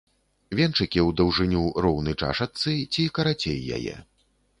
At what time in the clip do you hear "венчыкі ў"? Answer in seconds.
0.59-1.17